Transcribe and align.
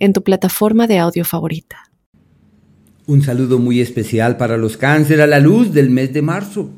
en 0.00 0.12
tu 0.12 0.24
plataforma 0.24 0.88
de 0.88 0.98
audio 0.98 1.24
favorita. 1.24 1.90
Un 3.06 3.22
saludo 3.22 3.58
muy 3.58 3.80
especial 3.80 4.36
para 4.36 4.56
los 4.56 4.76
cáncer 4.76 5.20
a 5.20 5.26
la 5.26 5.38
luz 5.38 5.72
del 5.72 5.90
mes 5.90 6.12
de 6.12 6.22
marzo. 6.22 6.70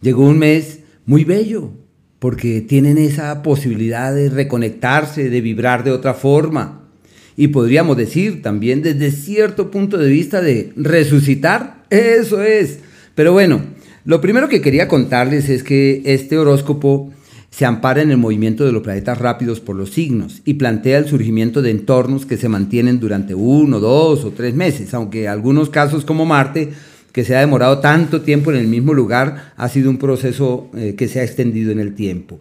Llegó 0.00 0.26
un 0.26 0.38
mes 0.38 0.80
muy 1.06 1.24
bello 1.24 1.72
porque 2.18 2.60
tienen 2.60 2.98
esa 2.98 3.42
posibilidad 3.42 4.14
de 4.14 4.28
reconectarse, 4.28 5.30
de 5.30 5.40
vibrar 5.40 5.84
de 5.84 5.92
otra 5.92 6.14
forma. 6.14 6.88
Y 7.36 7.48
podríamos 7.48 7.96
decir 7.96 8.42
también 8.42 8.82
desde 8.82 9.12
cierto 9.12 9.70
punto 9.70 9.96
de 9.96 10.08
vista 10.08 10.40
de 10.40 10.72
resucitar. 10.74 11.84
Eso 11.90 12.42
es. 12.42 12.80
Pero 13.14 13.32
bueno, 13.32 13.62
lo 14.04 14.20
primero 14.20 14.48
que 14.48 14.60
quería 14.60 14.88
contarles 14.88 15.48
es 15.48 15.62
que 15.62 16.02
este 16.04 16.38
horóscopo 16.38 17.12
se 17.50 17.64
ampara 17.64 18.02
en 18.02 18.10
el 18.10 18.18
movimiento 18.18 18.64
de 18.64 18.72
los 18.72 18.82
planetas 18.82 19.18
rápidos 19.18 19.60
por 19.60 19.74
los 19.74 19.90
signos 19.90 20.42
y 20.44 20.54
plantea 20.54 20.98
el 20.98 21.06
surgimiento 21.06 21.62
de 21.62 21.70
entornos 21.70 22.26
que 22.26 22.36
se 22.36 22.48
mantienen 22.48 23.00
durante 23.00 23.34
uno, 23.34 23.80
dos 23.80 24.24
o 24.24 24.30
tres 24.32 24.54
meses, 24.54 24.92
aunque 24.94 25.28
algunos 25.28 25.70
casos 25.70 26.04
como 26.04 26.26
Marte, 26.26 26.70
que 27.12 27.24
se 27.24 27.34
ha 27.34 27.40
demorado 27.40 27.80
tanto 27.80 28.20
tiempo 28.20 28.52
en 28.52 28.58
el 28.58 28.68
mismo 28.68 28.94
lugar, 28.94 29.52
ha 29.56 29.68
sido 29.68 29.90
un 29.90 29.98
proceso 29.98 30.70
eh, 30.76 30.94
que 30.96 31.08
se 31.08 31.20
ha 31.20 31.24
extendido 31.24 31.72
en 31.72 31.80
el 31.80 31.94
tiempo. 31.94 32.38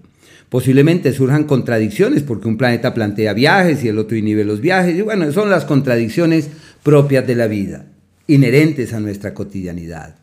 Posiblemente 0.50 1.14
surjan 1.14 1.46
contradicciones 1.46 2.24
porque 2.24 2.48
un 2.48 2.58
planeta 2.58 2.94
plantea 2.94 3.34
viajes 3.34 3.84
y 3.84 3.88
el 3.88 3.98
otro 3.98 4.18
inhibe 4.18 4.46
los 4.46 4.62
viajes, 4.62 4.98
y 4.98 5.02
bueno, 5.02 5.32
son 5.32 5.50
las 5.50 5.66
contradicciones 5.66 6.50
propias 6.84 7.26
de 7.26 7.36
la 7.36 7.48
vida, 7.48 7.86
inherentes 8.28 8.94
a 8.94 9.00
nuestra 9.00 9.34
cotidianidad. 9.34 10.16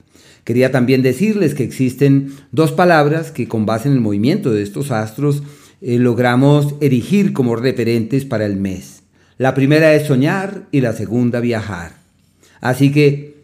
Quería 0.44 0.70
también 0.70 1.02
decirles 1.02 1.54
que 1.54 1.64
existen 1.64 2.32
dos 2.52 2.72
palabras 2.72 3.30
que 3.30 3.48
con 3.48 3.66
base 3.66 3.88
en 3.88 3.94
el 3.94 4.00
movimiento 4.00 4.52
de 4.52 4.62
estos 4.62 4.90
astros 4.90 5.42
eh, 5.80 5.98
logramos 5.98 6.74
erigir 6.80 7.32
como 7.32 7.56
referentes 7.56 8.24
para 8.24 8.46
el 8.46 8.56
mes. 8.56 9.02
La 9.38 9.54
primera 9.54 9.94
es 9.94 10.06
soñar 10.06 10.66
y 10.70 10.80
la 10.80 10.92
segunda 10.92 11.40
viajar. 11.40 11.96
Así 12.60 12.92
que, 12.92 13.42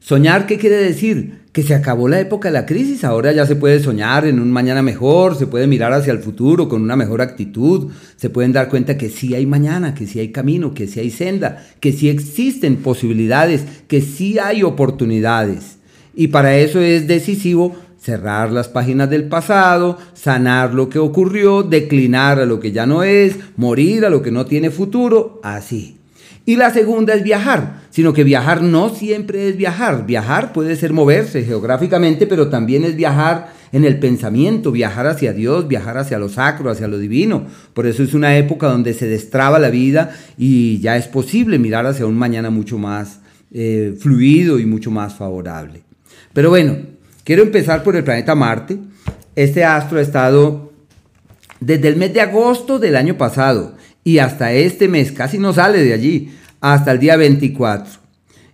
soñar, 0.00 0.46
¿qué 0.46 0.58
quiere 0.58 0.76
decir? 0.76 1.40
Que 1.56 1.62
se 1.62 1.74
acabó 1.74 2.06
la 2.06 2.20
época 2.20 2.48
de 2.48 2.52
la 2.52 2.66
crisis, 2.66 3.02
ahora 3.02 3.32
ya 3.32 3.46
se 3.46 3.56
puede 3.56 3.80
soñar 3.80 4.26
en 4.26 4.40
un 4.40 4.52
mañana 4.52 4.82
mejor, 4.82 5.38
se 5.38 5.46
puede 5.46 5.66
mirar 5.66 5.90
hacia 5.94 6.12
el 6.12 6.18
futuro 6.18 6.68
con 6.68 6.82
una 6.82 6.96
mejor 6.96 7.22
actitud, 7.22 7.92
se 8.16 8.28
pueden 8.28 8.52
dar 8.52 8.68
cuenta 8.68 8.98
que 8.98 9.08
sí 9.08 9.34
hay 9.34 9.46
mañana, 9.46 9.94
que 9.94 10.06
sí 10.06 10.20
hay 10.20 10.32
camino, 10.32 10.74
que 10.74 10.86
sí 10.86 11.00
hay 11.00 11.10
senda, 11.10 11.66
que 11.80 11.92
sí 11.92 12.10
existen 12.10 12.76
posibilidades, 12.76 13.64
que 13.88 14.02
sí 14.02 14.38
hay 14.38 14.62
oportunidades. 14.62 15.78
Y 16.14 16.28
para 16.28 16.58
eso 16.58 16.78
es 16.82 17.08
decisivo 17.08 17.74
cerrar 17.98 18.52
las 18.52 18.68
páginas 18.68 19.08
del 19.08 19.24
pasado, 19.24 19.96
sanar 20.12 20.74
lo 20.74 20.90
que 20.90 20.98
ocurrió, 20.98 21.62
declinar 21.62 22.38
a 22.38 22.44
lo 22.44 22.60
que 22.60 22.72
ya 22.72 22.84
no 22.84 23.02
es, 23.02 23.34
morir 23.56 24.04
a 24.04 24.10
lo 24.10 24.20
que 24.20 24.30
no 24.30 24.44
tiene 24.44 24.68
futuro, 24.68 25.40
así. 25.42 25.96
Y 26.44 26.54
la 26.56 26.70
segunda 26.70 27.12
es 27.14 27.24
viajar, 27.24 27.82
sino 27.90 28.12
que 28.12 28.22
viajar 28.22 28.62
no 28.62 28.90
siempre 28.90 29.48
es 29.48 29.56
viajar. 29.56 30.06
Viajar 30.06 30.52
puede 30.52 30.76
ser 30.76 30.92
moverse 30.92 31.42
geográficamente, 31.42 32.28
pero 32.28 32.48
también 32.48 32.84
es 32.84 32.94
viajar 32.94 33.52
en 33.72 33.84
el 33.84 33.98
pensamiento, 33.98 34.70
viajar 34.70 35.08
hacia 35.08 35.32
Dios, 35.32 35.66
viajar 35.66 35.98
hacia 35.98 36.18
lo 36.18 36.28
sacro, 36.28 36.70
hacia 36.70 36.86
lo 36.86 36.98
divino. 36.98 37.46
Por 37.74 37.86
eso 37.86 38.04
es 38.04 38.14
una 38.14 38.36
época 38.36 38.68
donde 38.68 38.94
se 38.94 39.08
destraba 39.08 39.58
la 39.58 39.70
vida 39.70 40.16
y 40.38 40.78
ya 40.78 40.96
es 40.96 41.08
posible 41.08 41.58
mirar 41.58 41.84
hacia 41.84 42.06
un 42.06 42.16
mañana 42.16 42.48
mucho 42.50 42.78
más 42.78 43.18
eh, 43.52 43.96
fluido 43.98 44.58
y 44.60 44.66
mucho 44.66 44.90
más 44.92 45.14
favorable. 45.14 45.82
Pero 46.32 46.50
bueno, 46.50 46.76
quiero 47.24 47.42
empezar 47.42 47.82
por 47.82 47.96
el 47.96 48.04
planeta 48.04 48.34
Marte. 48.34 48.78
Este 49.34 49.64
astro 49.64 49.98
ha 49.98 50.02
estado 50.02 50.72
desde 51.60 51.88
el 51.88 51.96
mes 51.96 52.14
de 52.14 52.20
agosto 52.20 52.78
del 52.78 52.96
año 52.96 53.16
pasado 53.18 53.75
y 54.06 54.20
hasta 54.20 54.52
este 54.52 54.86
mes, 54.86 55.10
casi 55.10 55.36
no 55.36 55.52
sale 55.52 55.82
de 55.82 55.92
allí, 55.92 56.30
hasta 56.60 56.92
el 56.92 57.00
día 57.00 57.16
24. 57.16 57.92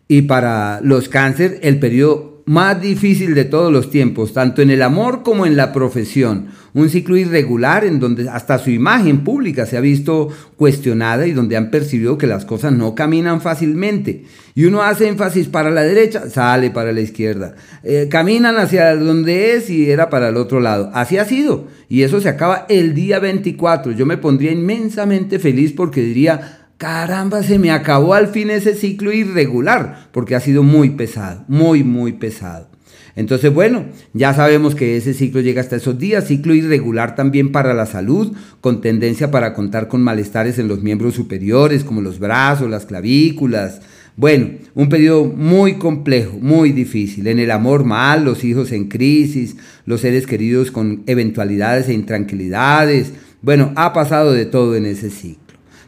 Y 0.08 0.22
para 0.22 0.80
los 0.82 1.10
cáncer, 1.10 1.60
el 1.62 1.78
periodo 1.78 2.31
más 2.44 2.80
difícil 2.80 3.34
de 3.34 3.44
todos 3.44 3.72
los 3.72 3.90
tiempos, 3.90 4.32
tanto 4.32 4.62
en 4.62 4.70
el 4.70 4.82
amor 4.82 5.22
como 5.22 5.46
en 5.46 5.56
la 5.56 5.72
profesión. 5.72 6.48
Un 6.74 6.88
ciclo 6.88 7.16
irregular 7.16 7.84
en 7.84 8.00
donde 8.00 8.28
hasta 8.28 8.58
su 8.58 8.70
imagen 8.70 9.24
pública 9.24 9.66
se 9.66 9.76
ha 9.76 9.80
visto 9.80 10.28
cuestionada 10.56 11.26
y 11.26 11.32
donde 11.32 11.56
han 11.56 11.70
percibido 11.70 12.18
que 12.18 12.26
las 12.26 12.44
cosas 12.44 12.72
no 12.72 12.94
caminan 12.94 13.40
fácilmente. 13.40 14.24
Y 14.54 14.64
uno 14.64 14.82
hace 14.82 15.08
énfasis 15.08 15.48
para 15.48 15.70
la 15.70 15.82
derecha, 15.82 16.28
sale 16.30 16.70
para 16.70 16.92
la 16.92 17.00
izquierda. 17.00 17.54
Eh, 17.84 18.08
caminan 18.10 18.56
hacia 18.56 18.96
donde 18.96 19.54
es 19.54 19.70
y 19.70 19.90
era 19.90 20.10
para 20.10 20.28
el 20.28 20.36
otro 20.36 20.60
lado. 20.60 20.90
Así 20.94 21.18
ha 21.18 21.24
sido. 21.24 21.68
Y 21.88 22.02
eso 22.02 22.20
se 22.20 22.28
acaba 22.28 22.66
el 22.68 22.94
día 22.94 23.18
24. 23.18 23.92
Yo 23.92 24.06
me 24.06 24.16
pondría 24.16 24.52
inmensamente 24.52 25.38
feliz 25.38 25.72
porque 25.72 26.00
diría, 26.00 26.61
caramba, 26.82 27.44
se 27.44 27.60
me 27.60 27.70
acabó 27.70 28.12
al 28.12 28.26
fin 28.26 28.50
ese 28.50 28.74
ciclo 28.74 29.12
irregular, 29.12 30.08
porque 30.10 30.34
ha 30.34 30.40
sido 30.40 30.64
muy 30.64 30.90
pesado, 30.90 31.44
muy, 31.46 31.84
muy 31.84 32.14
pesado. 32.14 32.66
Entonces, 33.14 33.54
bueno, 33.54 33.84
ya 34.14 34.34
sabemos 34.34 34.74
que 34.74 34.96
ese 34.96 35.14
ciclo 35.14 35.40
llega 35.42 35.60
hasta 35.60 35.76
esos 35.76 35.96
días, 35.96 36.26
ciclo 36.26 36.56
irregular 36.56 37.14
también 37.14 37.52
para 37.52 37.72
la 37.72 37.86
salud, 37.86 38.32
con 38.60 38.80
tendencia 38.80 39.30
para 39.30 39.54
contar 39.54 39.86
con 39.86 40.02
malestares 40.02 40.58
en 40.58 40.66
los 40.66 40.82
miembros 40.82 41.14
superiores, 41.14 41.84
como 41.84 42.00
los 42.00 42.18
brazos, 42.18 42.68
las 42.68 42.84
clavículas. 42.84 43.80
Bueno, 44.16 44.48
un 44.74 44.88
periodo 44.88 45.26
muy 45.26 45.74
complejo, 45.74 46.36
muy 46.40 46.72
difícil. 46.72 47.28
En 47.28 47.38
el 47.38 47.52
amor 47.52 47.84
mal, 47.84 48.24
los 48.24 48.42
hijos 48.42 48.72
en 48.72 48.88
crisis, 48.88 49.56
los 49.86 50.00
seres 50.00 50.26
queridos 50.26 50.72
con 50.72 51.04
eventualidades 51.06 51.88
e 51.88 51.92
intranquilidades. 51.92 53.12
Bueno, 53.40 53.70
ha 53.76 53.92
pasado 53.92 54.32
de 54.32 54.46
todo 54.46 54.74
en 54.74 54.86
ese 54.86 55.10
ciclo. 55.10 55.41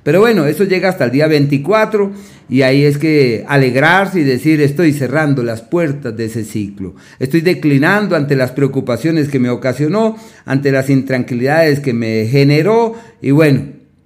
Pero 0.04 0.20
bueno, 0.20 0.46
eso 0.46 0.64
llega 0.64 0.90
hasta 0.90 1.06
el 1.06 1.10
día 1.10 1.26
24 1.26 2.12
y 2.48 2.62
ahí 2.62 2.84
es 2.84 2.98
que 2.98 3.44
alegrarse 3.48 4.20
y 4.20 4.22
decir 4.22 4.60
estoy 4.60 4.92
cerrando 4.92 5.42
las 5.42 5.62
puertas 5.62 6.14
de 6.16 6.26
ese 6.26 6.44
ciclo. 6.44 6.94
Estoy 7.18 7.40
declinando 7.40 8.14
ante 8.14 8.36
las 8.36 8.52
preocupaciones 8.52 9.28
que 9.28 9.40
me 9.40 9.48
ocasionó, 9.48 10.16
ante 10.44 10.70
las 10.70 10.90
intranquilidades 10.90 11.80
que 11.80 11.94
me 11.94 12.26
generó 12.26 12.94
y 13.22 13.30
bueno, 13.30 13.62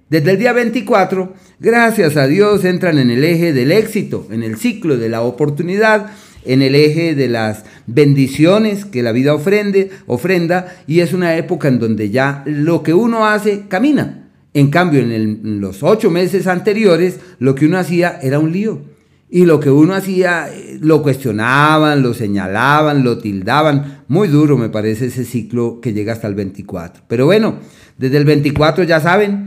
desde 0.09 0.31
el 0.31 0.39
día 0.39 0.53
24, 0.53 1.33
gracias 1.59 2.17
a 2.17 2.25
Dios, 2.25 2.65
entran 2.65 2.97
en 2.97 3.11
el 3.11 3.23
eje 3.23 3.53
del 3.53 3.71
éxito, 3.71 4.25
en 4.31 4.41
el 4.41 4.57
ciclo 4.57 4.97
de 4.97 5.09
la 5.09 5.21
oportunidad 5.21 6.09
en 6.45 6.61
el 6.61 6.73
eje 6.75 7.15
de 7.15 7.27
las 7.27 7.65
bendiciones 7.85 8.85
que 8.85 9.03
la 9.03 9.11
vida 9.11 9.33
ofrende, 9.33 9.91
ofrenda 10.07 10.73
y 10.87 11.01
es 11.01 11.13
una 11.13 11.35
época 11.35 11.67
en 11.67 11.79
donde 11.79 12.09
ya 12.09 12.43
lo 12.45 12.81
que 12.81 12.93
uno 12.93 13.27
hace 13.27 13.65
camina. 13.67 14.28
En 14.59 14.69
cambio, 14.69 14.99
en, 14.99 15.61
los 15.61 15.83
ocho 15.83 16.11
meses 16.11 16.45
anteriores, 16.45 17.21
lo 17.39 17.55
que 17.55 17.65
uno 17.65 17.77
hacía 17.77 18.19
era 18.21 18.39
un 18.39 18.51
lío. 18.51 18.81
Y 19.29 19.45
lo 19.45 19.61
que 19.61 19.71
uno 19.71 19.93
hacía, 19.93 20.49
eh, 20.53 20.77
lo 20.81 21.01
cuestionaban, 21.01 22.01
lo 22.01 22.13
señalaban, 22.13 23.05
lo 23.05 23.19
tildaban. 23.19 24.03
Muy 24.09 24.27
duro 24.27 24.57
me 24.57 24.67
parece 24.67 25.05
ese 25.05 25.23
ciclo 25.23 25.79
que 25.79 25.93
llega 25.93 26.11
hasta 26.11 26.27
el 26.27 26.35
24. 26.35 27.03
Pero 27.07 27.25
bueno, 27.25 27.59
desde 27.97 28.17
el 28.17 28.25
24 28.25 28.83
ya 28.83 28.99
saben, 28.99 29.45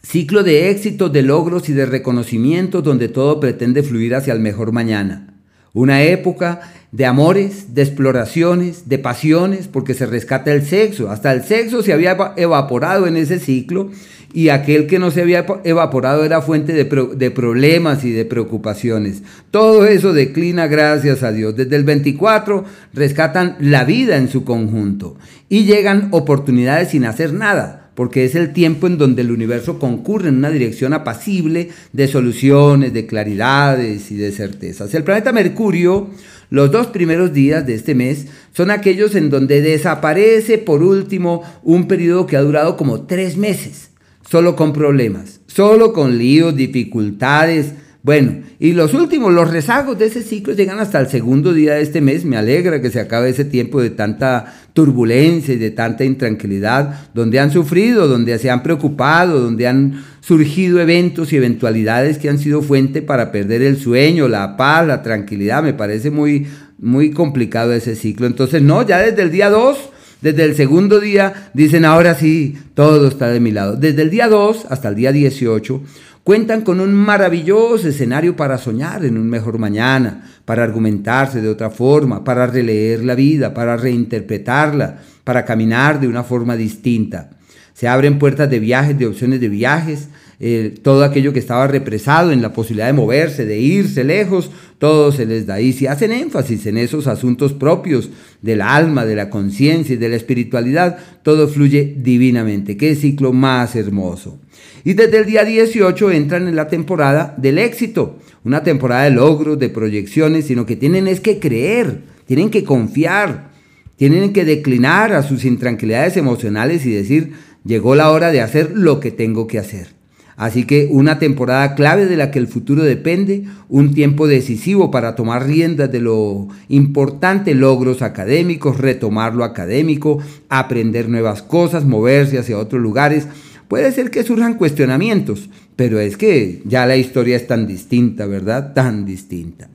ciclo 0.00 0.44
de 0.44 0.70
éxitos, 0.70 1.12
de 1.12 1.22
logros 1.22 1.68
y 1.68 1.72
de 1.72 1.86
reconocimientos 1.86 2.84
donde 2.84 3.08
todo 3.08 3.40
pretende 3.40 3.82
fluir 3.82 4.14
hacia 4.14 4.32
el 4.32 4.38
mejor 4.38 4.70
mañana. 4.70 5.42
Una 5.74 6.02
época 6.04 6.60
de 6.90 7.04
amores, 7.04 7.74
de 7.74 7.82
exploraciones, 7.82 8.88
de 8.88 8.98
pasiones, 8.98 9.68
porque 9.68 9.94
se 9.94 10.06
rescata 10.06 10.52
el 10.52 10.64
sexo. 10.64 11.10
Hasta 11.10 11.32
el 11.32 11.44
sexo 11.44 11.82
se 11.82 11.92
había 11.92 12.16
evaporado 12.36 13.06
en 13.06 13.16
ese 13.16 13.38
ciclo 13.38 13.90
y 14.32 14.50
aquel 14.50 14.86
que 14.86 14.98
no 14.98 15.10
se 15.10 15.22
había 15.22 15.46
evaporado 15.64 16.24
era 16.24 16.42
fuente 16.42 16.72
de, 16.72 16.84
de, 16.84 17.30
problemas 17.30 18.04
y 18.04 18.12
de 18.12 18.24
preocupaciones. 18.24 19.22
Todo 19.50 19.86
eso 19.86 20.12
declina 20.12 20.66
gracias 20.66 21.22
a 21.22 21.32
Dios. 21.32 21.56
Desde 21.56 21.76
el 21.76 21.84
24 21.84 22.64
rescatan 22.92 23.56
la 23.60 23.84
vida 23.84 24.16
en 24.16 24.28
su 24.28 24.44
conjunto 24.44 25.16
y 25.48 25.64
llegan 25.64 26.08
oportunidades 26.10 26.90
sin 26.90 27.04
hacer 27.04 27.32
nada 27.32 27.88
porque 27.98 28.24
es 28.24 28.36
el 28.36 28.52
tiempo 28.52 28.86
en 28.86 28.96
donde 28.96 29.22
el 29.22 29.32
universo 29.32 29.80
concurre 29.80 30.28
en 30.28 30.36
una 30.36 30.50
dirección 30.50 30.92
apacible 30.92 31.70
de 31.92 32.06
soluciones, 32.06 32.92
de 32.92 33.06
claridades 33.06 34.12
y 34.12 34.14
de 34.14 34.30
certezas. 34.30 34.94
El 34.94 35.02
planeta 35.02 35.32
Mercurio, 35.32 36.08
los 36.50 36.70
dos 36.70 36.88
primeros 36.88 37.32
días 37.32 37.66
de 37.66 37.74
este 37.74 37.94
mes 37.94 38.26
son 38.52 38.70
aquellos 38.70 39.14
en 39.14 39.30
donde 39.30 39.60
desaparece 39.60 40.58
por 40.58 40.82
último 40.82 41.42
un 41.62 41.88
periodo 41.88 42.26
que 42.26 42.36
ha 42.36 42.42
durado 42.42 42.76
como 42.76 43.02
tres 43.02 43.36
meses, 43.36 43.90
solo 44.28 44.56
con 44.56 44.72
problemas 44.72 45.38
solo 45.58 45.92
con 45.92 46.18
líos, 46.18 46.54
dificultades. 46.54 47.72
Bueno, 48.02 48.42
y 48.60 48.72
los 48.72 48.94
últimos, 48.94 49.32
los 49.32 49.50
rezagos 49.50 49.98
de 49.98 50.06
ese 50.06 50.22
ciclo 50.22 50.54
llegan 50.54 50.78
hasta 50.78 51.00
el 51.00 51.08
segundo 51.08 51.52
día 51.52 51.74
de 51.74 51.82
este 51.82 52.00
mes. 52.00 52.24
Me 52.24 52.36
alegra 52.36 52.80
que 52.80 52.90
se 52.90 53.00
acabe 53.00 53.30
ese 53.30 53.44
tiempo 53.44 53.82
de 53.82 53.90
tanta 53.90 54.54
turbulencia 54.72 55.54
y 55.54 55.58
de 55.58 55.72
tanta 55.72 56.04
intranquilidad, 56.04 57.10
donde 57.12 57.40
han 57.40 57.50
sufrido, 57.50 58.06
donde 58.06 58.38
se 58.38 58.50
han 58.50 58.62
preocupado, 58.62 59.40
donde 59.40 59.66
han 59.66 60.04
surgido 60.20 60.80
eventos 60.80 61.32
y 61.32 61.36
eventualidades 61.36 62.18
que 62.18 62.28
han 62.28 62.38
sido 62.38 62.62
fuente 62.62 63.02
para 63.02 63.32
perder 63.32 63.62
el 63.62 63.76
sueño, 63.76 64.28
la 64.28 64.56
paz, 64.56 64.86
la 64.86 65.02
tranquilidad. 65.02 65.64
Me 65.64 65.74
parece 65.74 66.12
muy, 66.12 66.46
muy 66.78 67.10
complicado 67.10 67.72
ese 67.72 67.96
ciclo. 67.96 68.28
Entonces, 68.28 68.62
no, 68.62 68.86
ya 68.86 69.00
desde 69.00 69.22
el 69.22 69.32
día 69.32 69.50
2 69.50 69.76
desde 70.20 70.44
el 70.44 70.56
segundo 70.56 70.98
día 70.98 71.50
dicen, 71.54 71.84
ahora 71.84 72.14
sí, 72.14 72.56
todo 72.74 73.06
está 73.06 73.28
de 73.28 73.38
mi 73.38 73.52
lado. 73.52 73.76
Desde 73.76 74.02
el 74.02 74.10
día 74.10 74.28
2 74.28 74.66
hasta 74.68 74.88
el 74.88 74.96
día 74.96 75.12
18 75.12 75.80
cuentan 76.28 76.60
con 76.60 76.78
un 76.78 76.92
maravilloso 76.92 77.88
escenario 77.88 78.36
para 78.36 78.58
soñar 78.58 79.02
en 79.02 79.16
un 79.16 79.30
mejor 79.30 79.58
mañana, 79.58 80.28
para 80.44 80.62
argumentarse 80.62 81.40
de 81.40 81.48
otra 81.48 81.70
forma, 81.70 82.22
para 82.22 82.46
releer 82.46 83.02
la 83.02 83.14
vida, 83.14 83.54
para 83.54 83.78
reinterpretarla, 83.78 84.98
para 85.24 85.46
caminar 85.46 85.98
de 85.98 86.06
una 86.06 86.24
forma 86.24 86.54
distinta. 86.54 87.30
Se 87.72 87.88
abren 87.88 88.18
puertas 88.18 88.50
de 88.50 88.58
viajes, 88.58 88.98
de 88.98 89.06
opciones 89.06 89.40
de 89.40 89.48
viajes, 89.48 90.10
eh, 90.40 90.74
todo 90.82 91.02
aquello 91.02 91.32
que 91.32 91.40
estaba 91.40 91.66
represado 91.66 92.30
en 92.30 92.42
la 92.42 92.52
posibilidad 92.52 92.86
de 92.86 92.92
moverse, 92.92 93.44
de 93.44 93.58
irse 93.58 94.04
lejos, 94.04 94.50
todo 94.78 95.10
se 95.10 95.26
les 95.26 95.46
da. 95.46 95.60
Y 95.60 95.72
si 95.72 95.88
hacen 95.88 96.12
énfasis 96.12 96.66
en 96.66 96.76
esos 96.76 97.08
asuntos 97.08 97.52
propios 97.52 98.10
del 98.40 98.62
alma, 98.62 99.04
de 99.04 99.16
la 99.16 99.30
conciencia 99.30 99.94
y 99.94 99.98
de 99.98 100.08
la 100.08 100.14
espiritualidad, 100.16 100.98
todo 101.24 101.48
fluye 101.48 101.96
divinamente. 101.98 102.76
Qué 102.76 102.94
ciclo 102.94 103.32
más 103.32 103.74
hermoso. 103.74 104.38
Y 104.84 104.94
desde 104.94 105.18
el 105.18 105.26
día 105.26 105.44
18 105.44 106.12
entran 106.12 106.46
en 106.46 106.54
la 106.54 106.68
temporada 106.68 107.34
del 107.36 107.58
éxito, 107.58 108.18
una 108.44 108.62
temporada 108.62 109.04
de 109.04 109.10
logros, 109.10 109.58
de 109.58 109.70
proyecciones, 109.70 110.46
sino 110.46 110.66
que 110.66 110.76
tienen 110.76 111.08
es 111.08 111.18
que 111.18 111.40
creer, 111.40 112.02
tienen 112.26 112.50
que 112.50 112.62
confiar, 112.62 113.50
tienen 113.96 114.32
que 114.32 114.44
declinar 114.44 115.12
a 115.12 115.24
sus 115.24 115.44
intranquilidades 115.44 116.16
emocionales 116.16 116.86
y 116.86 116.92
decir, 116.92 117.32
llegó 117.64 117.96
la 117.96 118.12
hora 118.12 118.30
de 118.30 118.40
hacer 118.40 118.70
lo 118.76 119.00
que 119.00 119.10
tengo 119.10 119.48
que 119.48 119.58
hacer. 119.58 119.97
Así 120.38 120.64
que 120.64 120.86
una 120.88 121.18
temporada 121.18 121.74
clave 121.74 122.06
de 122.06 122.16
la 122.16 122.30
que 122.30 122.38
el 122.38 122.46
futuro 122.46 122.84
depende, 122.84 123.42
un 123.68 123.92
tiempo 123.92 124.28
decisivo 124.28 124.88
para 124.92 125.16
tomar 125.16 125.44
riendas 125.44 125.90
de 125.90 126.00
lo 126.00 126.46
importante, 126.68 127.56
logros 127.56 128.02
académicos, 128.02 128.78
retomar 128.78 129.34
lo 129.34 129.42
académico, 129.42 130.22
aprender 130.48 131.08
nuevas 131.08 131.42
cosas, 131.42 131.84
moverse 131.84 132.38
hacia 132.38 132.56
otros 132.56 132.80
lugares. 132.80 133.26
Puede 133.66 133.90
ser 133.90 134.12
que 134.12 134.22
surjan 134.22 134.54
cuestionamientos, 134.54 135.50
pero 135.74 135.98
es 135.98 136.16
que 136.16 136.62
ya 136.64 136.86
la 136.86 136.96
historia 136.96 137.34
es 137.34 137.48
tan 137.48 137.66
distinta, 137.66 138.26
¿verdad? 138.26 138.74
Tan 138.74 139.04
distinta. 139.04 139.68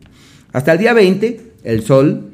Hasta 0.53 0.71
el 0.71 0.77
día 0.77 0.93
20, 0.93 1.41
el 1.65 1.83
Sol 1.83 2.32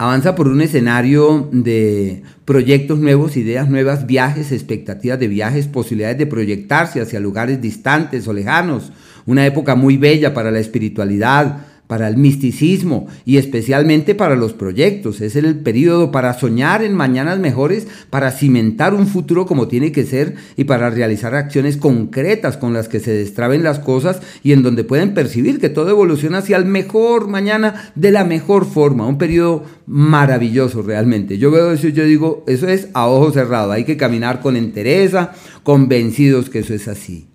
avanza 0.00 0.34
por 0.34 0.48
un 0.48 0.62
escenario 0.62 1.50
de 1.52 2.22
proyectos 2.46 2.98
nuevos, 2.98 3.36
ideas 3.36 3.68
nuevas, 3.68 4.06
viajes, 4.06 4.50
expectativas 4.50 5.20
de 5.20 5.28
viajes, 5.28 5.66
posibilidades 5.66 6.16
de 6.16 6.26
proyectarse 6.26 7.02
hacia 7.02 7.20
lugares 7.20 7.60
distantes 7.60 8.26
o 8.26 8.32
lejanos, 8.32 8.92
una 9.26 9.44
época 9.44 9.74
muy 9.74 9.98
bella 9.98 10.32
para 10.32 10.50
la 10.50 10.58
espiritualidad, 10.58 11.66
para 11.90 12.06
el 12.06 12.16
misticismo 12.16 13.08
y 13.24 13.36
especialmente 13.36 14.14
para 14.14 14.36
los 14.36 14.52
proyectos. 14.52 15.20
Es 15.20 15.34
el 15.34 15.56
periodo 15.56 16.12
para 16.12 16.38
soñar 16.38 16.84
en 16.84 16.94
mañanas 16.94 17.40
mejores, 17.40 17.88
para 18.10 18.30
cimentar 18.30 18.94
un 18.94 19.08
futuro 19.08 19.44
como 19.44 19.66
tiene 19.66 19.90
que 19.90 20.04
ser 20.04 20.36
y 20.56 20.64
para 20.64 20.88
realizar 20.90 21.34
acciones 21.34 21.76
concretas 21.76 22.56
con 22.56 22.74
las 22.74 22.86
que 22.86 23.00
se 23.00 23.10
destraben 23.10 23.64
las 23.64 23.80
cosas 23.80 24.20
y 24.44 24.52
en 24.52 24.62
donde 24.62 24.84
pueden 24.84 25.14
percibir 25.14 25.58
que 25.58 25.68
todo 25.68 25.90
evoluciona 25.90 26.38
hacia 26.38 26.58
el 26.58 26.64
mejor 26.64 27.26
mañana 27.26 27.90
de 27.96 28.12
la 28.12 28.22
mejor 28.22 28.66
forma. 28.66 29.08
Un 29.08 29.18
periodo 29.18 29.64
maravilloso 29.88 30.82
realmente. 30.82 31.38
Yo 31.38 31.50
veo 31.50 31.72
eso 31.72 31.88
y 31.88 31.92
yo 31.92 32.04
digo, 32.04 32.44
eso 32.46 32.68
es 32.68 32.86
a 32.94 33.08
ojo 33.08 33.32
cerrado. 33.32 33.72
Hay 33.72 33.82
que 33.82 33.96
caminar 33.96 34.42
con 34.42 34.54
entereza, 34.54 35.32
convencidos 35.64 36.50
que 36.50 36.60
eso 36.60 36.72
es 36.72 36.86
así. 36.86 37.26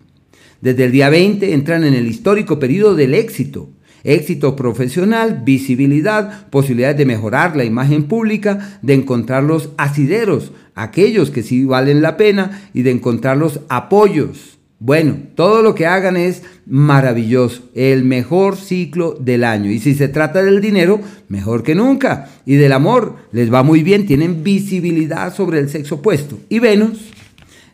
Desde 0.62 0.86
el 0.86 0.94
día 0.94 1.10
20 1.10 1.54
entran 1.54 1.84
en 1.84 1.94
el 1.94 2.07
histórico 2.07 2.57
periodo 2.57 2.96
del 2.96 3.16
éxito 3.16 3.75
éxito 4.06 4.56
profesional, 4.56 5.42
visibilidad, 5.44 6.48
posibilidades 6.50 6.98
de 6.98 7.06
mejorar 7.06 7.57
la 7.57 7.66
imagen 7.66 8.06
pública, 8.06 8.80
de 8.81 8.94
encontrar 8.94 9.44
los 9.44 9.69
asideros, 9.78 10.54
aquellos 10.75 11.31
que 11.31 11.44
sí 11.44 11.66
valen 11.66 12.02
la 12.02 12.16
pena, 12.16 12.69
y 12.74 12.84
de 12.84 12.92
encontrar 12.92 13.36
los 13.36 13.60
apoyos. 13.68 14.56
Bueno, 14.80 15.18
todo 15.36 15.62
lo 15.62 15.74
que 15.74 15.88
hagan 15.88 16.18
es 16.18 16.44
maravilloso, 16.66 17.63
el 17.74 18.04
mejor 18.04 18.57
ciclo 18.57 19.18
del 19.19 19.44
año. 19.44 19.72
Y 19.72 19.80
si 19.80 19.96
se 19.96 20.10
trata 20.10 20.44
del 20.44 20.62
dinero, 20.62 21.00
mejor 21.28 21.63
que 21.63 21.75
nunca. 21.75 22.30
Y 22.46 22.56
del 22.56 22.74
amor, 22.74 23.16
les 23.31 23.52
va 23.52 23.63
muy 23.63 23.84
bien, 23.84 24.06
tienen 24.06 24.44
visibilidad 24.44 25.34
sobre 25.34 25.60
el 25.60 25.69
sexo 25.69 25.96
opuesto. 25.96 26.38
Y 26.50 26.60
Venus, 26.60 27.12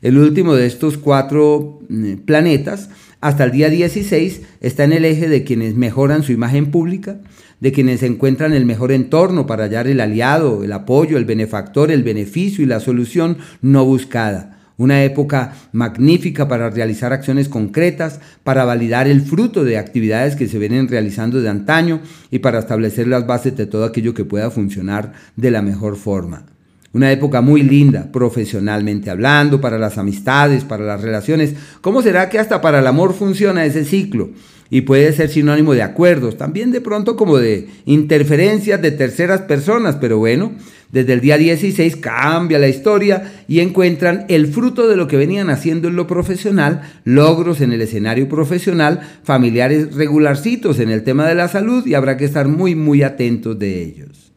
el 0.01 0.17
último 0.17 0.55
de 0.55 0.67
estos 0.67 0.97
cuatro 0.97 1.79
mm, 1.89 2.13
planetas, 2.25 2.89
hasta 3.21 3.43
el 3.43 3.51
día 3.51 3.69
16 3.69 4.41
está 4.61 4.83
en 4.83 4.93
el 4.93 5.05
eje 5.05 5.29
de 5.29 5.43
quienes 5.43 5.75
mejoran 5.75 6.23
su 6.23 6.31
imagen 6.31 6.71
pública, 6.71 7.19
de 7.59 7.71
quienes 7.71 8.01
encuentran 8.01 8.51
el 8.53 8.65
mejor 8.65 8.91
entorno 8.91 9.45
para 9.45 9.65
hallar 9.65 9.87
el 9.87 10.01
aliado, 10.01 10.63
el 10.63 10.73
apoyo, 10.73 11.17
el 11.17 11.25
benefactor, 11.25 11.91
el 11.91 12.01
beneficio 12.01 12.63
y 12.63 12.67
la 12.67 12.79
solución 12.79 13.37
no 13.61 13.85
buscada. 13.85 14.57
Una 14.77 15.03
época 15.03 15.53
magnífica 15.71 16.47
para 16.47 16.71
realizar 16.71 17.13
acciones 17.13 17.47
concretas, 17.47 18.19
para 18.43 18.65
validar 18.65 19.07
el 19.07 19.21
fruto 19.21 19.63
de 19.63 19.77
actividades 19.77 20.35
que 20.35 20.47
se 20.47 20.57
vienen 20.57 20.87
realizando 20.87 21.39
de 21.39 21.49
antaño 21.49 22.01
y 22.31 22.39
para 22.39 22.57
establecer 22.57 23.07
las 23.07 23.27
bases 23.27 23.55
de 23.55 23.67
todo 23.67 23.85
aquello 23.85 24.15
que 24.15 24.25
pueda 24.25 24.49
funcionar 24.49 25.13
de 25.35 25.51
la 25.51 25.61
mejor 25.61 25.97
forma. 25.97 26.47
Una 26.93 27.11
época 27.11 27.39
muy 27.39 27.63
linda, 27.63 28.11
profesionalmente 28.11 29.09
hablando, 29.09 29.61
para 29.61 29.77
las 29.77 29.97
amistades, 29.97 30.65
para 30.65 30.83
las 30.83 31.01
relaciones. 31.01 31.55
¿Cómo 31.79 32.01
será 32.01 32.27
que 32.27 32.37
hasta 32.37 32.59
para 32.59 32.79
el 32.79 32.87
amor 32.87 33.13
funciona 33.13 33.65
ese 33.65 33.85
ciclo? 33.85 34.31
Y 34.69 34.81
puede 34.81 35.11
ser 35.13 35.29
sinónimo 35.29 35.73
de 35.73 35.83
acuerdos, 35.83 36.37
también 36.37 36.71
de 36.71 36.81
pronto 36.81 37.15
como 37.15 37.37
de 37.37 37.69
interferencias 37.85 38.81
de 38.81 38.91
terceras 38.91 39.41
personas, 39.41 39.97
pero 39.97 40.17
bueno, 40.17 40.53
desde 40.91 41.13
el 41.13 41.21
día 41.21 41.37
16 41.37 41.95
cambia 41.97 42.59
la 42.59 42.67
historia 42.67 43.31
y 43.47 43.59
encuentran 43.59 44.25
el 44.27 44.47
fruto 44.47 44.87
de 44.87 44.97
lo 44.97 45.07
que 45.07 45.17
venían 45.17 45.49
haciendo 45.49 45.87
en 45.87 45.95
lo 45.95 46.07
profesional, 46.07 46.81
logros 47.05 47.61
en 47.61 47.71
el 47.71 47.81
escenario 47.81 48.27
profesional, 48.27 49.01
familiares 49.23 49.95
regularcitos 49.95 50.79
en 50.79 50.89
el 50.89 51.03
tema 51.03 51.27
de 51.27 51.35
la 51.35 51.47
salud 51.47 51.85
y 51.85 51.93
habrá 51.93 52.17
que 52.17 52.25
estar 52.25 52.49
muy, 52.49 52.75
muy 52.75 53.03
atentos 53.03 53.57
de 53.57 53.81
ellos. 53.81 54.31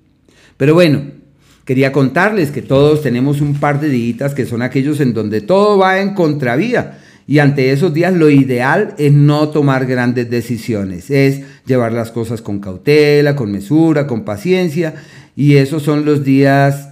Pero 0.57 0.75
bueno, 0.75 1.24
Quería 1.65 1.93
contarles 1.93 2.51
que 2.51 2.61
todos 2.61 3.03
tenemos 3.03 3.41
un 3.41 3.55
par 3.55 3.81
de 3.81 3.89
días 3.89 4.35
que 4.35 4.45
son 4.45 4.61
aquellos 4.61 5.01
en 5.01 5.15
donde 5.15 5.41
todo 5.41 5.79
va 5.79 6.01
en 6.01 6.15
contravía. 6.15 6.99
Y 7.27 7.39
ante 7.39 7.73
esos 7.73 7.95
días 7.95 8.13
lo 8.13 8.29
ideal 8.29 8.95
es 8.99 9.13
no 9.13 9.49
tomar 9.49 9.87
grandes 9.87 10.29
decisiones, 10.29 11.11
es 11.11 11.41
llevar 11.65 11.93
las 11.93 12.11
cosas 12.11 12.43
con 12.43 12.59
cautela, 12.59 13.35
con 13.35 13.51
mesura, 13.51 14.07
con 14.07 14.25
paciencia. 14.27 14.95
Y 15.35 15.57
esos 15.57 15.83
son 15.83 16.05
los 16.05 16.23
días 16.23 16.91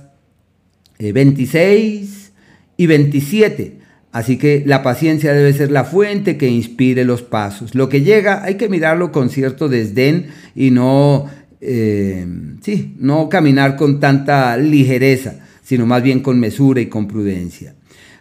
26 0.99 2.11
eh, 2.11 2.33
y 2.79 2.87
27. 2.87 3.79
Así 4.11 4.37
que 4.37 4.62
la 4.67 4.83
paciencia 4.83 5.33
debe 5.33 5.52
ser 5.52 5.71
la 5.71 5.85
fuente 5.85 6.37
que 6.37 6.49
inspire 6.49 7.05
los 7.05 7.23
pasos. 7.23 7.75
Lo 7.75 7.88
que 7.88 8.02
llega 8.02 8.43
hay 8.43 8.57
que 8.57 8.69
mirarlo 8.69 9.11
con 9.11 9.31
cierto 9.31 9.69
desdén 9.69 10.29
y 10.55 10.71
no 10.71 11.31
eh, 11.64 12.26
sí, 12.61 12.95
no 12.99 13.28
caminar 13.28 13.76
con 13.76 14.00
tanta 14.00 14.57
ligereza, 14.57 15.37
sino 15.62 15.87
más 15.87 16.02
bien 16.02 16.19
con 16.19 16.40
mesura 16.40 16.81
y 16.81 16.87
con 16.87 17.07
prudencia. 17.07 17.75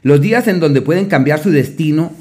Los 0.03 0.21
días 0.21 0.48
en 0.48 0.60
donde 0.60 0.81
pueden 0.81 1.07
cambiar 1.07 1.41
su 1.41 1.50
destino, 1.50 2.12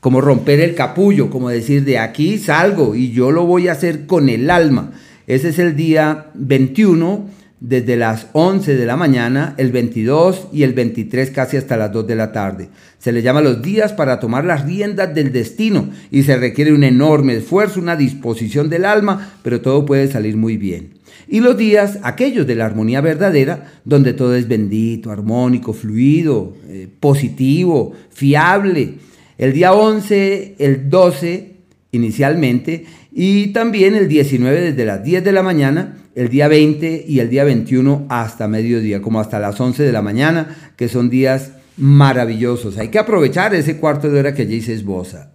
como 0.00 0.20
romper 0.20 0.60
el 0.60 0.74
capullo, 0.74 1.30
como 1.30 1.48
decir, 1.48 1.84
de 1.84 1.98
aquí 1.98 2.36
salgo 2.36 2.94
y 2.94 3.10
yo 3.10 3.32
lo 3.32 3.46
voy 3.46 3.68
a 3.68 3.72
hacer 3.72 4.06
con 4.06 4.28
el 4.28 4.50
alma. 4.50 4.92
Ese 5.26 5.48
es 5.48 5.58
el 5.58 5.76
día 5.76 6.26
21 6.34 7.26
desde 7.68 7.96
las 7.96 8.28
11 8.32 8.76
de 8.76 8.86
la 8.86 8.96
mañana, 8.96 9.54
el 9.56 9.72
22 9.72 10.48
y 10.52 10.62
el 10.62 10.72
23 10.72 11.32
casi 11.32 11.56
hasta 11.56 11.76
las 11.76 11.90
2 11.90 12.06
de 12.06 12.14
la 12.14 12.30
tarde. 12.30 12.68
Se 12.98 13.10
le 13.10 13.22
llama 13.22 13.40
los 13.40 13.60
días 13.60 13.92
para 13.92 14.20
tomar 14.20 14.44
las 14.44 14.64
riendas 14.64 15.12
del 15.12 15.32
destino 15.32 15.90
y 16.12 16.22
se 16.22 16.36
requiere 16.36 16.72
un 16.72 16.84
enorme 16.84 17.34
esfuerzo, 17.34 17.80
una 17.80 17.96
disposición 17.96 18.70
del 18.70 18.84
alma, 18.84 19.32
pero 19.42 19.60
todo 19.60 19.84
puede 19.84 20.06
salir 20.06 20.36
muy 20.36 20.56
bien. 20.56 20.94
Y 21.26 21.40
los 21.40 21.56
días, 21.56 21.98
aquellos 22.04 22.46
de 22.46 22.54
la 22.54 22.66
armonía 22.66 23.00
verdadera, 23.00 23.72
donde 23.84 24.12
todo 24.12 24.36
es 24.36 24.46
bendito, 24.46 25.10
armónico, 25.10 25.72
fluido, 25.72 26.56
eh, 26.68 26.86
positivo, 27.00 27.94
fiable. 28.10 28.94
El 29.38 29.52
día 29.52 29.72
11, 29.72 30.54
el 30.60 30.88
12 30.88 31.55
inicialmente 31.96 32.86
y 33.12 33.48
también 33.48 33.94
el 33.94 34.08
19 34.08 34.60
desde 34.60 34.84
las 34.84 35.02
10 35.02 35.24
de 35.24 35.32
la 35.32 35.42
mañana 35.42 35.96
el 36.16 36.30
día 36.30 36.48
20 36.48 37.04
y 37.06 37.20
el 37.20 37.28
día 37.28 37.44
21 37.44 38.06
hasta 38.08 38.48
mediodía, 38.48 39.02
como 39.02 39.20
hasta 39.20 39.38
las 39.38 39.60
11 39.60 39.82
de 39.82 39.92
la 39.92 40.00
mañana, 40.00 40.72
que 40.76 40.88
son 40.88 41.10
días 41.10 41.52
maravillosos. 41.76 42.78
Hay 42.78 42.88
que 42.88 42.98
aprovechar 42.98 43.54
ese 43.54 43.78
cuarto 43.78 44.10
de 44.10 44.20
hora 44.20 44.34
que 44.34 44.42
allí 44.42 44.62
se 44.62 44.72
esboza. 44.72 45.34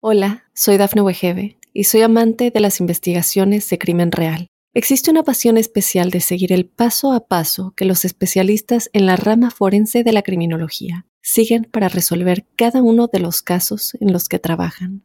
Hola, 0.00 0.44
soy 0.52 0.78
Dafne 0.78 1.02
Wegebe 1.02 1.58
y 1.72 1.84
soy 1.84 2.02
amante 2.02 2.50
de 2.50 2.60
las 2.60 2.80
investigaciones 2.80 3.70
de 3.70 3.78
crimen 3.78 4.10
real. 4.10 4.48
Existe 4.74 5.12
una 5.12 5.22
pasión 5.22 5.56
especial 5.56 6.10
de 6.10 6.20
seguir 6.20 6.52
el 6.52 6.66
paso 6.66 7.12
a 7.12 7.28
paso 7.28 7.72
que 7.76 7.84
los 7.84 8.04
especialistas 8.04 8.90
en 8.92 9.06
la 9.06 9.14
rama 9.14 9.50
forense 9.50 10.02
de 10.02 10.12
la 10.12 10.22
criminología 10.22 11.06
siguen 11.22 11.64
para 11.70 11.88
resolver 11.88 12.46
cada 12.56 12.82
uno 12.82 13.08
de 13.12 13.20
los 13.20 13.42
casos 13.42 13.96
en 14.00 14.12
los 14.12 14.28
que 14.28 14.40
trabajan. 14.40 15.04